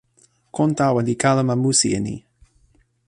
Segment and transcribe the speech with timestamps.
[0.55, 2.15] kon tawa li kalama musi e ni.